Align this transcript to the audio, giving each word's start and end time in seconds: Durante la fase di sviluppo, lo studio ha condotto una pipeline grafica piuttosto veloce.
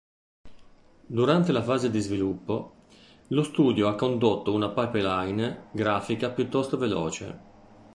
Durante 1.05 1.51
la 1.51 1.61
fase 1.61 1.91
di 1.91 1.99
sviluppo, 1.99 2.85
lo 3.27 3.43
studio 3.43 3.87
ha 3.87 3.93
condotto 3.93 4.51
una 4.51 4.69
pipeline 4.71 5.65
grafica 5.73 6.31
piuttosto 6.31 6.75
veloce. 6.79 7.39